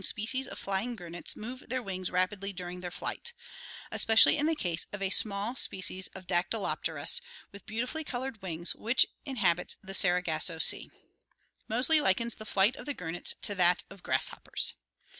species 0.03 0.47
of 0.47 0.57
flying 0.57 0.95
gurnets 0.95 1.35
move 1.35 1.63
their 1.69 1.83
wings 1.83 2.09
rapidly 2.09 2.51
during 2.51 2.79
their 2.79 2.89
flight... 2.89 3.33
especially 3.91 4.35
in 4.35 4.47
the 4.47 4.55
case 4.55 4.87
of 4.91 4.99
a 4.99 5.11
small 5.11 5.55
species 5.55 6.07
of 6.15 6.25
Dactyloptena 6.25 7.21
with 7.51 7.67
beautifully 7.67 8.03
colored 8.03 8.41
wings, 8.41 8.73
which 8.73 9.05
inhabits 9.27 9.75
the 9.83 9.93
Sargasso 9.93 10.57
Sea." 10.57 10.89
Moseley 11.67 12.01
likens 12.01 12.33
the 12.33 12.47
flight 12.47 12.75
of 12.77 12.87
the 12.87 12.95
gurnets 12.95 13.35
to 13.43 13.53
that 13.53 13.83
of 13.91 14.01
grasshoppers. 14.01 14.73